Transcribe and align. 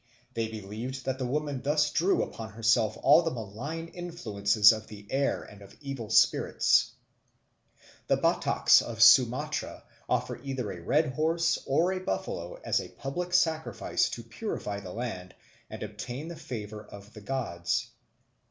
They 0.33 0.47
believed 0.47 1.05
that 1.05 1.19
the 1.19 1.27
woman 1.27 1.61
thus 1.61 1.91
drew 1.91 2.23
upon 2.23 2.53
herself 2.53 2.97
all 3.03 3.21
the 3.21 3.29
malign 3.29 3.87
influences 3.89 4.71
of 4.73 4.87
the 4.87 5.05
air 5.11 5.43
and 5.43 5.61
of 5.61 5.77
evil 5.79 6.09
spirits. 6.09 6.93
The 8.07 8.17
Bataks 8.17 8.81
of 8.81 9.03
Sumatra 9.03 9.83
offer 10.09 10.41
either 10.41 10.71
a 10.71 10.81
red 10.81 11.13
horse 11.13 11.59
or 11.67 11.91
a 11.93 11.99
buffalo 11.99 12.59
as 12.63 12.79
a 12.81 12.89
public 12.89 13.31
sacrifice 13.31 14.09
to 14.09 14.23
purify 14.23 14.79
the 14.79 14.91
land 14.91 15.35
and 15.69 15.83
obtain 15.83 16.29
the 16.29 16.35
favour 16.35 16.83
of 16.83 17.13
the 17.13 17.21
gods. 17.21 17.91